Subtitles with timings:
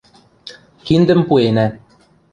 [0.85, 1.67] –Киндӹм пуэна...